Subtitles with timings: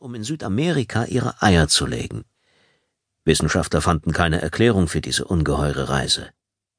[0.00, 2.24] um in Südamerika ihre Eier zu legen.
[3.24, 6.30] Wissenschaftler fanden keine Erklärung für diese ungeheure Reise.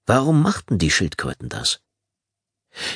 [0.06, 1.82] Warum machten die Schildkröten das?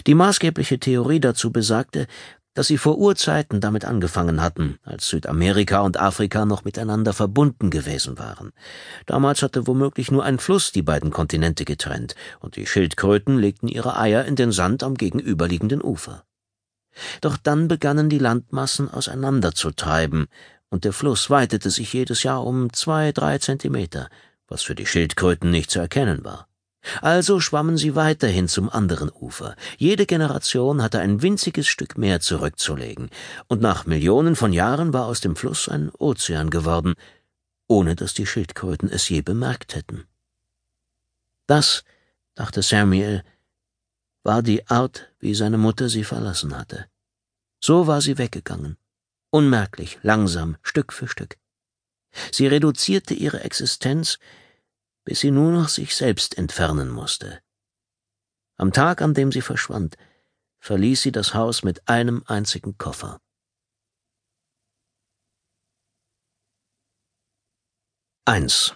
[0.08, 2.08] Die maßgebliche Theorie dazu besagte,
[2.56, 8.18] dass sie vor Urzeiten damit angefangen hatten, als Südamerika und Afrika noch miteinander verbunden gewesen
[8.18, 8.54] waren.
[9.06, 14.00] Damals hatte womöglich nur ein Fluss die beiden Kontinente getrennt, und die Schildkröten legten ihre
[14.00, 16.24] Eier in den Sand am gegenüberliegenden Ufer.
[17.22, 20.28] Doch dann begannen die Landmassen auseinanderzutreiben,
[20.70, 24.10] und der Fluss weitete sich jedes Jahr um zwei, drei Zentimeter,
[24.48, 26.48] was für die Schildkröten nicht zu erkennen war.
[27.02, 29.56] Also schwammen sie weiterhin zum anderen Ufer.
[29.78, 33.10] Jede Generation hatte ein winziges Stück Meer zurückzulegen,
[33.48, 36.94] und nach Millionen von Jahren war aus dem Fluss ein Ozean geworden,
[37.68, 40.06] ohne dass die Schildkröten es je bemerkt hätten.
[41.48, 41.84] Das,
[42.36, 43.24] dachte Samuel,
[44.24, 46.86] war die Art, wie seine Mutter sie verlassen hatte.
[47.66, 48.78] So war sie weggegangen,
[49.32, 51.38] unmerklich, langsam, Stück für Stück.
[52.32, 54.20] Sie reduzierte ihre Existenz
[55.06, 57.42] bis sie nur noch sich selbst entfernen musste.
[58.58, 59.98] Am Tag, an dem sie verschwand,
[60.60, 63.22] verließ sie das Haus mit einem einzigen Koffer.
[68.26, 68.76] Eins.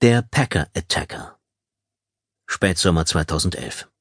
[0.00, 1.38] Der Packer Attacker.
[2.48, 3.91] Spätsommer 2011.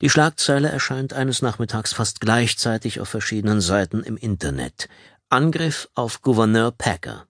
[0.00, 4.88] Die Schlagzeile erscheint eines Nachmittags fast gleichzeitig auf verschiedenen Seiten im Internet.
[5.28, 7.26] Angriff auf Gouverneur Packer.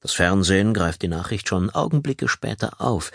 [0.00, 3.12] Das Fernsehen greift die Nachricht schon Augenblicke später auf.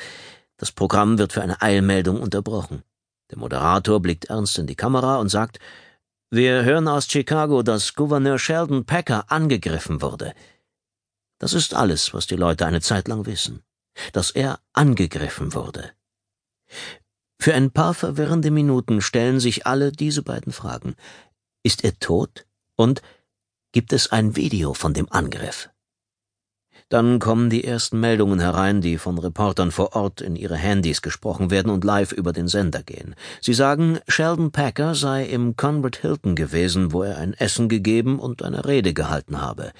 [0.57, 2.83] Das Programm wird für eine Eilmeldung unterbrochen.
[3.31, 5.59] Der Moderator blickt ernst in die Kamera und sagt,
[6.29, 10.33] wir hören aus Chicago, dass Gouverneur Sheldon Packer angegriffen wurde.
[11.39, 13.63] Das ist alles, was die Leute eine Zeit lang wissen.
[14.13, 15.91] Dass er angegriffen wurde.
[17.39, 20.95] Für ein paar verwirrende Minuten stellen sich alle diese beiden Fragen.
[21.63, 22.45] Ist er tot?
[22.75, 23.01] Und
[23.71, 25.69] gibt es ein Video von dem Angriff?
[26.89, 31.51] Dann kommen die ersten Meldungen herein, die von Reportern vor Ort in ihre Handys gesprochen
[31.51, 33.13] werden und live über den Sender gehen.
[33.41, 38.41] Sie sagen, Sheldon Packer sei im Conrad Hilton gewesen, wo er ein Essen gegeben und
[38.41, 39.73] eine Rede gehalten habe.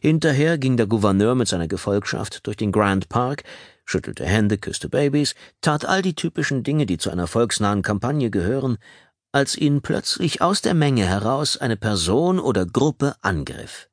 [0.00, 3.42] Hinterher ging der Gouverneur mit seiner Gefolgschaft durch den Grand Park,
[3.84, 8.78] schüttelte Hände, küsste Babys, tat all die typischen Dinge, die zu einer volksnahen Kampagne gehören,
[9.32, 13.88] als ihn plötzlich aus der Menge heraus eine Person oder Gruppe angriff.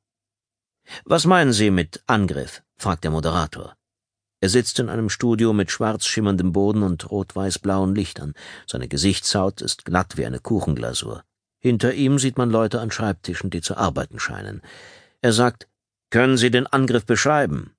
[1.04, 2.62] Was meinen Sie mit Angriff?
[2.76, 3.76] fragt der Moderator.
[4.40, 8.34] Er sitzt in einem Studio mit schwarz schimmerndem Boden und rot-weiß-blauen Lichtern.
[8.66, 11.22] Seine Gesichtshaut ist glatt wie eine Kuchenglasur.
[11.60, 14.60] Hinter ihm sieht man Leute an Schreibtischen, die zu arbeiten scheinen.
[15.20, 15.68] Er sagt,
[16.10, 17.76] können Sie den Angriff beschreiben?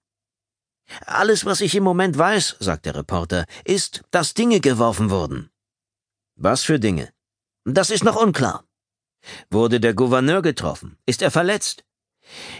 [1.05, 5.49] Alles, was ich im Moment weiß, sagt der Reporter, ist, dass Dinge geworfen wurden.
[6.35, 7.13] Was für Dinge?
[7.65, 8.65] Das ist noch unklar.
[9.49, 10.97] Wurde der Gouverneur getroffen?
[11.05, 11.83] Ist er verletzt?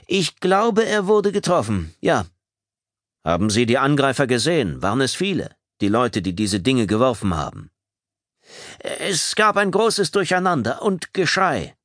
[0.08, 2.26] Ich glaube, er wurde getroffen, ja.
[3.26, 4.82] Haben Sie die Angreifer gesehen?
[4.82, 7.72] Waren es viele, die Leute, die diese Dinge geworfen haben?
[8.80, 11.76] Es gab ein großes Durcheinander und Geschrei.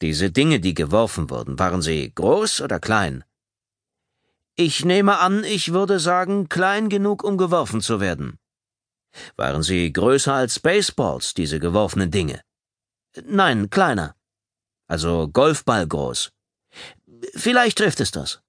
[0.00, 3.24] Diese Dinge, die geworfen wurden, waren sie groß oder klein?
[4.56, 8.38] Ich nehme an, ich würde sagen, klein genug, um geworfen zu werden.
[9.36, 12.42] Waren sie größer als Baseballs, diese geworfenen Dinge?
[13.24, 14.14] Nein, kleiner.
[14.86, 16.32] Also Golfball groß.
[17.34, 18.42] Vielleicht trifft es das.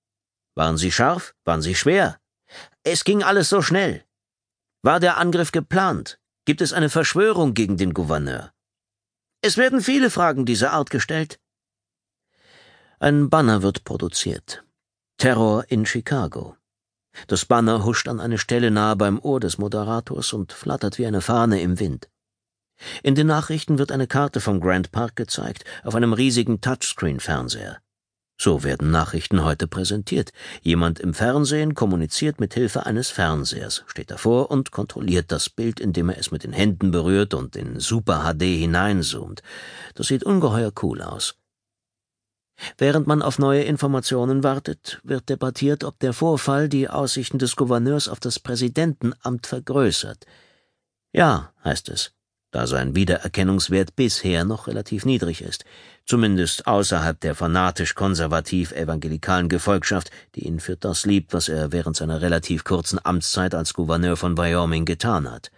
[0.56, 1.36] Waren Sie scharf?
[1.46, 2.20] Waren Sie schwer?
[2.84, 4.06] Es ging alles so schnell.
[4.82, 6.20] War der Angriff geplant?
[6.46, 8.54] Gibt es eine Verschwörung gegen den Gouverneur?
[9.42, 11.40] Es werden viele Fragen dieser Art gestellt.
[13.00, 14.64] Ein Banner wird produziert.
[15.24, 16.58] Terror in Chicago.
[17.28, 21.22] Das Banner huscht an eine Stelle nahe beim Ohr des Moderators und flattert wie eine
[21.22, 22.10] Fahne im Wind.
[23.04, 27.78] In den Nachrichten wird eine Karte vom Grand Park gezeigt, auf einem riesigen Touchscreen-Fernseher.
[28.38, 30.34] So werden Nachrichten heute präsentiert.
[30.62, 36.10] Jemand im Fernsehen kommuniziert mit Hilfe eines Fernsehers, steht davor und kontrolliert das Bild, indem
[36.10, 39.42] er es mit den Händen berührt und in Super HD hineinzoomt.
[39.96, 41.36] Das sieht ungeheuer cool aus.
[42.78, 48.08] Während man auf neue Informationen wartet, wird debattiert, ob der Vorfall die Aussichten des Gouverneurs
[48.08, 50.26] auf das Präsidentenamt vergrößert.
[51.12, 52.14] Ja, heißt es
[52.54, 55.66] da sein Wiedererkennungswert bisher noch relativ niedrig ist,
[56.06, 62.22] zumindest außerhalb der fanatisch konservativ-evangelikalen Gefolgschaft, die ihn für das liebt, was er während seiner
[62.22, 65.52] relativ kurzen Amtszeit als Gouverneur von Wyoming getan hat.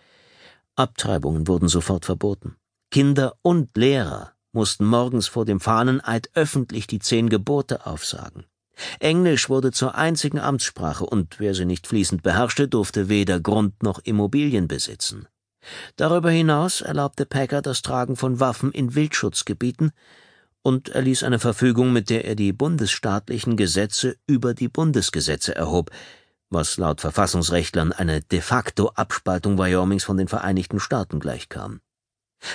[0.75, 2.55] Abtreibungen wurden sofort verboten.
[2.91, 8.45] Kinder und Lehrer mussten morgens vor dem Fahneneid öffentlich die zehn Gebote aufsagen.
[8.99, 13.99] Englisch wurde zur einzigen Amtssprache und wer sie nicht fließend beherrschte, durfte weder Grund noch
[13.99, 15.27] Immobilien besitzen.
[15.95, 19.91] Darüber hinaus erlaubte Packer das Tragen von Waffen in Wildschutzgebieten
[20.61, 25.91] und erließ eine Verfügung, mit der er die bundesstaatlichen Gesetze über die Bundesgesetze erhob,
[26.49, 31.81] was laut Verfassungsrechtlern eine de facto Abspaltung Wyomings von den Vereinigten Staaten gleichkam.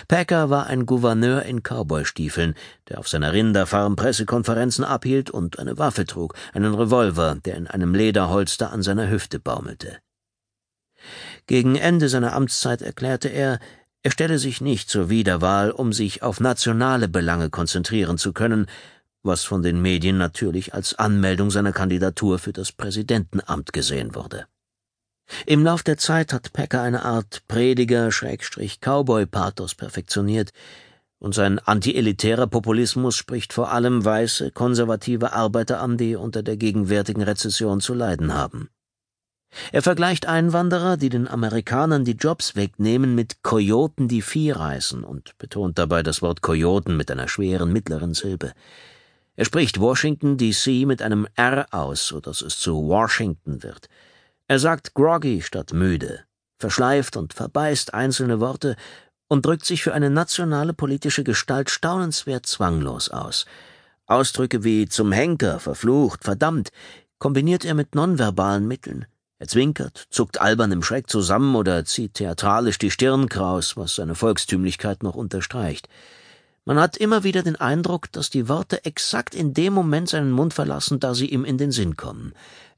[0.08, 2.54] Packer war ein Gouverneur in Cowboystiefeln,
[2.88, 7.94] der auf seiner Rinderfarm Pressekonferenzen abhielt und eine Waffe trug, einen Revolver, der in einem
[7.94, 9.98] Lederholster an seiner Hüfte baumelte.
[11.46, 13.58] Gegen Ende seiner Amtszeit erklärte er,
[14.02, 18.66] er stelle sich nicht zur Wiederwahl, um sich auf nationale Belange konzentrieren zu können,
[19.22, 24.46] was von den Medien natürlich als Anmeldung seiner Kandidatur für das Präsidentenamt gesehen wurde.
[25.46, 30.50] Im Lauf der Zeit hat Packer eine Art Prediger-Cowboy-Pathos perfektioniert,
[31.18, 37.22] und sein antielitärer Populismus spricht vor allem weiße, konservative Arbeiter an, die unter der gegenwärtigen
[37.22, 38.70] Rezession zu leiden haben.
[39.72, 45.36] Er vergleicht Einwanderer, die den Amerikanern die Jobs wegnehmen, mit Kojoten, die Vieh reißen, und
[45.38, 48.52] betont dabei das Wort Kojoten mit einer schweren mittleren Silbe.
[49.36, 53.88] Er spricht Washington DC mit einem R aus, so dass es zu Washington wird.
[54.50, 56.24] Er sagt groggy statt müde,
[56.58, 58.74] verschleift und verbeißt einzelne Worte
[59.28, 63.46] und drückt sich für eine nationale politische Gestalt staunenswert zwanglos aus.
[64.06, 66.70] Ausdrücke wie zum Henker, verflucht, verdammt,
[67.20, 69.06] kombiniert er mit nonverbalen Mitteln.
[69.38, 74.16] Er zwinkert, zuckt albern im Schreck zusammen oder zieht theatralisch die Stirn kraus, was seine
[74.16, 75.88] Volkstümlichkeit noch unterstreicht.
[76.64, 80.54] Man hat immer wieder den Eindruck, dass die Worte exakt in dem Moment seinen Mund
[80.54, 82.34] verlassen, da sie ihm in den Sinn kommen.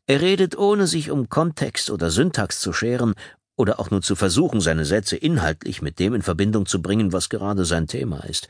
[0.07, 3.15] Er redet, ohne sich um Kontext oder Syntax zu scheren
[3.57, 7.29] oder auch nur zu versuchen, seine Sätze inhaltlich mit dem in Verbindung zu bringen, was
[7.29, 8.49] gerade sein Thema ist.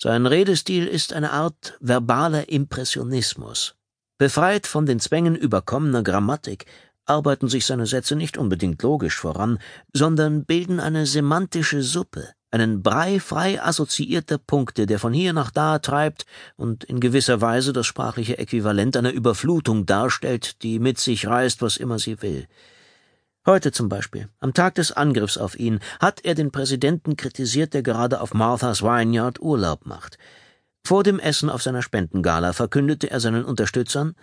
[0.00, 3.76] Sein Redestil ist eine Art verbaler Impressionismus.
[4.18, 6.66] Befreit von den Zwängen überkommener Grammatik
[7.04, 9.58] arbeiten sich seine Sätze nicht unbedingt logisch voran,
[9.92, 15.78] sondern bilden eine semantische Suppe, einen Brei frei assoziierter Punkte, der von hier nach da
[15.78, 16.26] treibt
[16.56, 21.76] und in gewisser Weise das sprachliche Äquivalent einer Überflutung darstellt, die mit sich reißt, was
[21.76, 22.46] immer sie will.
[23.46, 27.82] Heute zum Beispiel, am Tag des Angriffs auf ihn, hat er den Präsidenten kritisiert, der
[27.82, 30.18] gerade auf Martha's Vineyard Urlaub macht.
[30.84, 34.14] Vor dem Essen auf seiner Spendengala verkündete er seinen Unterstützern,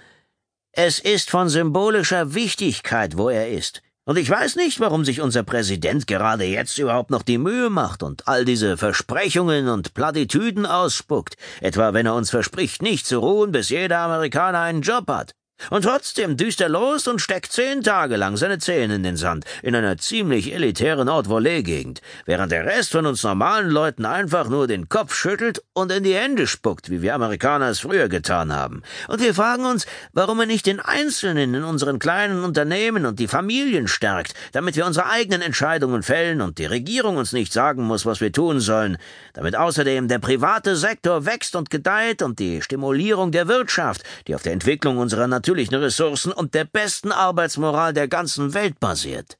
[0.75, 3.83] es ist von symbolischer Wichtigkeit, wo er ist.
[4.05, 8.03] Und ich weiß nicht, warum sich unser Präsident gerade jetzt überhaupt noch die Mühe macht
[8.03, 13.53] und all diese Versprechungen und Plattitüden ausspuckt, etwa wenn er uns verspricht, nicht zu ruhen,
[13.53, 15.35] bis jeder Amerikaner einen Job hat.
[15.69, 19.45] Und trotzdem düst er los und steckt zehn Tage lang seine Zähne in den Sand,
[19.61, 24.89] in einer ziemlich elitären Haute-Volée-Gegend, während der Rest von uns normalen Leuten einfach nur den
[24.89, 28.83] Kopf schüttelt und in die Hände spuckt, wie wir Amerikaner es früher getan haben.
[29.07, 33.27] Und wir fragen uns, warum er nicht den Einzelnen in unseren kleinen Unternehmen und die
[33.27, 38.05] Familien stärkt, damit wir unsere eigenen Entscheidungen fällen und die Regierung uns nicht sagen muss,
[38.05, 38.97] was wir tun sollen,
[39.33, 44.43] damit außerdem der private Sektor wächst und gedeiht und die Stimulierung der Wirtschaft, die auf
[44.43, 49.37] der Entwicklung unserer Natur natürlichen Ressourcen und der besten Arbeitsmoral der ganzen Welt basiert.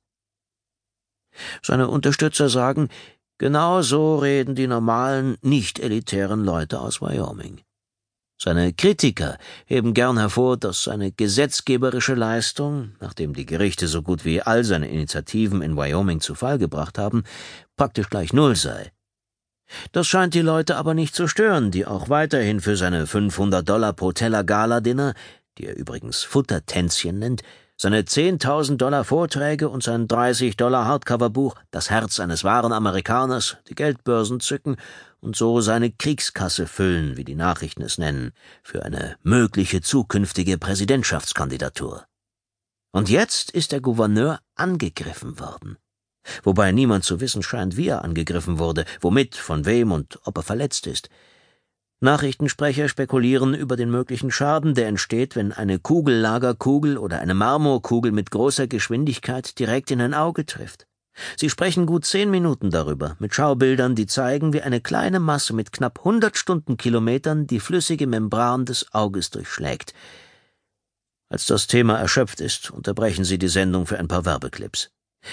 [1.63, 2.89] Seine Unterstützer sagen,
[3.39, 7.61] genau so reden die normalen, nicht elitären Leute aus Wyoming.
[8.39, 14.41] Seine Kritiker heben gern hervor, dass seine gesetzgeberische Leistung, nachdem die Gerichte so gut wie
[14.41, 17.23] all seine Initiativen in Wyoming zu Fall gebracht haben,
[17.75, 18.91] praktisch gleich null sei.
[19.91, 23.93] Das scheint die Leute aber nicht zu stören, die auch weiterhin für seine 500 Dollar
[23.93, 25.15] pro Teller Gala-Dinner
[25.57, 27.41] die er übrigens Futtertänzchen nennt,
[27.75, 33.75] seine 10.000 Dollar Vorträge und sein 30 Dollar Hardcover-Buch Das Herz eines wahren Amerikaners, die
[33.75, 34.77] Geldbörsen zücken
[35.19, 38.31] und so seine Kriegskasse füllen, wie die Nachrichten es nennen,
[38.61, 42.05] für eine mögliche zukünftige Präsidentschaftskandidatur.
[42.91, 45.77] Und jetzt ist der Gouverneur angegriffen worden.
[46.43, 50.43] Wobei niemand zu wissen scheint, wie er angegriffen wurde, womit, von wem und ob er
[50.43, 51.09] verletzt ist.
[52.03, 58.29] Nachrichtensprecher spekulieren über den möglichen Schaden, der entsteht, wenn eine Kugellagerkugel oder eine Marmorkugel mit
[58.29, 60.85] großer Geschwindigkeit direkt in ein Auge trifft.
[61.37, 65.71] Sie sprechen gut zehn Minuten darüber, mit Schaubildern, die zeigen, wie eine kleine Masse mit
[65.71, 69.93] knapp 100 Stundenkilometern die flüssige Membran des Auges durchschlägt.
[71.29, 74.91] Als das Thema erschöpft ist, unterbrechen sie die Sendung für ein paar Werbeclips.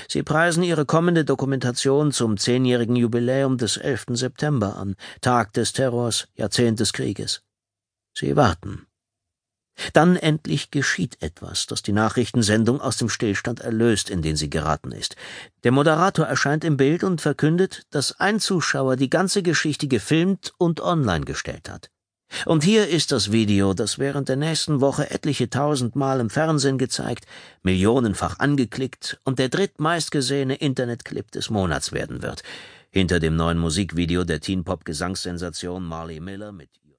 [0.08, 4.06] Sie preisen ihre kommende Dokumentation zum zehnjährigen Jubiläum des 11.
[4.10, 7.42] September an, Tag des Terrors, Jahrzehnt des Krieges.
[8.14, 8.86] Sie warten.
[9.92, 14.92] Dann endlich geschieht etwas, das die Nachrichtensendung aus dem Stillstand erlöst, in den sie geraten
[14.92, 15.16] ist.
[15.64, 20.80] Der Moderator erscheint im Bild und verkündet, dass ein Zuschauer die ganze Geschichte gefilmt und
[20.80, 21.90] online gestellt hat.
[22.46, 26.78] Und hier ist das Video, das während der nächsten Woche etliche tausend Mal im Fernsehen
[26.78, 27.26] gezeigt,
[27.62, 32.42] millionenfach angeklickt und der drittmeistgesehene Internetclip des Monats werden wird.
[32.90, 36.70] Hinter dem neuen Musikvideo der Teen-Pop-Gesangssensation Marley Miller mit